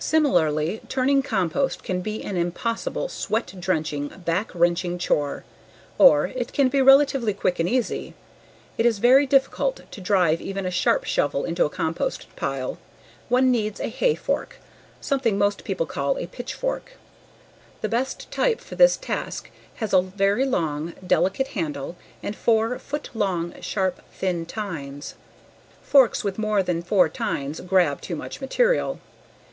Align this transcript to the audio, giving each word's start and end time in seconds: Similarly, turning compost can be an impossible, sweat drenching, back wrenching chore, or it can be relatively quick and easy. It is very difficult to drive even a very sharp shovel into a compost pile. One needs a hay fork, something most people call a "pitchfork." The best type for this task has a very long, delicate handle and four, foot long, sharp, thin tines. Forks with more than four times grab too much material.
Similarly, 0.00 0.82
turning 0.88 1.22
compost 1.22 1.82
can 1.82 2.02
be 2.02 2.22
an 2.24 2.36
impossible, 2.36 3.08
sweat 3.08 3.54
drenching, 3.58 4.08
back 4.08 4.50
wrenching 4.54 4.98
chore, 4.98 5.44
or 5.96 6.26
it 6.26 6.52
can 6.52 6.68
be 6.68 6.82
relatively 6.82 7.32
quick 7.32 7.58
and 7.58 7.66
easy. 7.68 8.12
It 8.76 8.84
is 8.84 8.98
very 8.98 9.24
difficult 9.26 9.80
to 9.90 10.00
drive 10.02 10.42
even 10.42 10.64
a 10.66 10.68
very 10.68 10.72
sharp 10.72 11.04
shovel 11.04 11.44
into 11.44 11.64
a 11.64 11.70
compost 11.70 12.26
pile. 12.36 12.76
One 13.30 13.50
needs 13.50 13.80
a 13.80 13.88
hay 13.88 14.14
fork, 14.14 14.56
something 15.00 15.38
most 15.38 15.64
people 15.64 15.86
call 15.86 16.18
a 16.18 16.26
"pitchfork." 16.26 16.94
The 17.80 17.88
best 17.88 18.30
type 18.30 18.60
for 18.60 18.74
this 18.74 18.98
task 18.98 19.50
has 19.76 19.94
a 19.94 20.02
very 20.02 20.44
long, 20.44 20.92
delicate 21.06 21.48
handle 21.48 21.96
and 22.22 22.36
four, 22.36 22.78
foot 22.78 23.08
long, 23.14 23.54
sharp, 23.62 24.02
thin 24.12 24.44
tines. 24.46 25.14
Forks 25.80 26.24
with 26.24 26.38
more 26.38 26.62
than 26.62 26.82
four 26.82 27.08
times 27.08 27.60
grab 27.60 28.02
too 28.02 28.16
much 28.16 28.42
material. 28.42 29.00